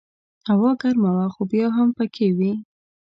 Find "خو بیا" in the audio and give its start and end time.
1.33-1.67